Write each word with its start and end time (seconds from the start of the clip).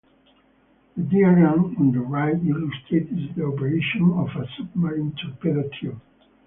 The 0.97 1.03
diagram 1.03 1.77
on 1.77 1.91
the 1.91 1.99
right 1.99 2.33
illustrates 2.33 3.11
the 3.35 3.45
operation 3.45 4.09
of 4.13 4.29
a 4.35 4.47
submarine 4.57 5.15
torpedo 5.15 5.69
tube. 5.79 6.01